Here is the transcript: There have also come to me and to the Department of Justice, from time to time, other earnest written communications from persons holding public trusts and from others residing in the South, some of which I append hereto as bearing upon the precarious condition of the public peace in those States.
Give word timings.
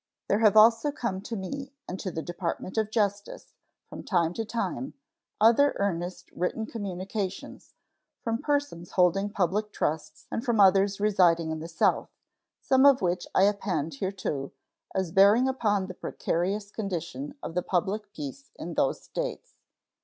There 0.29 0.39
have 0.39 0.57
also 0.57 0.91
come 0.91 1.21
to 1.21 1.35
me 1.35 1.73
and 1.87 1.99
to 1.99 2.09
the 2.09 2.23
Department 2.23 2.75
of 2.75 2.89
Justice, 2.89 3.53
from 3.87 4.01
time 4.01 4.33
to 4.33 4.43
time, 4.43 4.95
other 5.39 5.75
earnest 5.77 6.31
written 6.31 6.65
communications 6.65 7.75
from 8.23 8.39
persons 8.41 8.93
holding 8.93 9.29
public 9.29 9.71
trusts 9.71 10.25
and 10.31 10.43
from 10.43 10.59
others 10.59 10.99
residing 10.99 11.51
in 11.51 11.59
the 11.59 11.67
South, 11.67 12.09
some 12.61 12.83
of 12.83 13.03
which 13.03 13.27
I 13.35 13.43
append 13.43 13.97
hereto 13.99 14.51
as 14.95 15.11
bearing 15.11 15.47
upon 15.47 15.85
the 15.85 15.93
precarious 15.93 16.71
condition 16.71 17.35
of 17.43 17.53
the 17.53 17.61
public 17.61 18.11
peace 18.11 18.49
in 18.55 18.73
those 18.73 18.99
States. 19.03 19.53